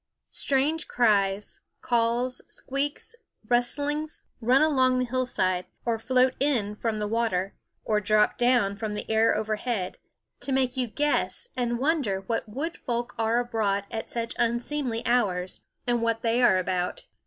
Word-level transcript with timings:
Strange 0.31 0.87
cries, 0.87 1.59
calls, 1.83 2.41
squeaks, 2.49 3.13
rustlings 3.47 4.23
run 4.41 4.63
along 4.63 4.97
the 4.97 5.05
hillside, 5.05 5.67
or 5.85 5.99
float 5.99 6.33
in 6.39 6.75
from 6.75 6.97
the 6.97 7.07
water, 7.07 7.53
or 7.85 8.01
drop 8.01 8.35
down 8.35 8.75
from 8.75 8.95
the 8.95 9.07
air 9.11 9.35
overhead, 9.37 9.99
to 10.39 10.51
make 10.51 10.75
you 10.75 10.87
guess 10.87 11.49
and 11.55 11.77
wonder 11.77 12.21
what 12.21 12.49
wood 12.49 12.77
folk 12.79 13.13
are 13.19 13.39
abroad 13.39 13.85
at 13.91 14.09
such 14.09 14.33
unseemly 14.39 15.05
hours, 15.05 15.61
and 15.85 16.01
what 16.01 16.23
they 16.23 16.41
are 16.41 16.57
about. 16.57 17.05